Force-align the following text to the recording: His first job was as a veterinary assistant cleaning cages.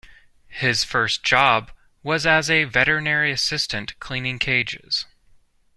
His 0.47 0.83
first 0.83 1.21
job 1.23 1.69
was 2.01 2.25
as 2.25 2.49
a 2.49 2.63
veterinary 2.63 3.31
assistant 3.31 3.99
cleaning 3.99 4.39
cages. 4.39 5.05